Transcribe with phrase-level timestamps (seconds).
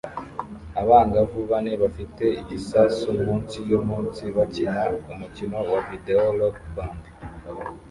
[0.81, 7.03] Abangavu bane bafite igisasu mu nsi yo munsi bakina umukino wa videwo Rock Band